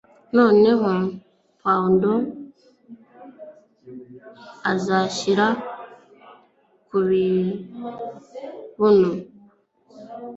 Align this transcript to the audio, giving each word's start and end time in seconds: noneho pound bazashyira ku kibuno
noneho 0.37 0.89
pound 1.61 2.03
bazashyira 4.63 5.47
ku 6.87 6.97
kibuno 7.09 9.09